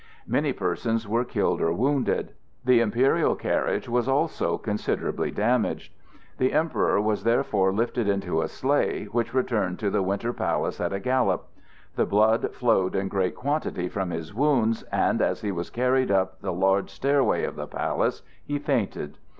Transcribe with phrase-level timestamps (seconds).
[0.25, 2.31] Many persons were killed or wounded.
[2.65, 5.93] The imperial carriage was also considerably damaged.
[6.39, 10.91] The Emperor was therefore lifted into a sleigh, which returned to the Winter Palace at
[10.91, 11.45] a gallop.
[11.97, 16.41] The blood flowed in great quantity from his wounds, and as he was carried up
[16.41, 19.19] the large stairway of the Palace he fainted.